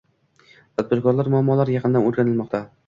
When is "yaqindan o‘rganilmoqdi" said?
1.81-2.69